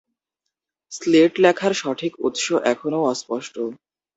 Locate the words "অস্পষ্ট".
3.11-3.55